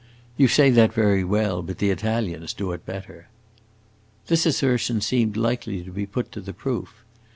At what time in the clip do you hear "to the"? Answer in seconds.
6.31-6.53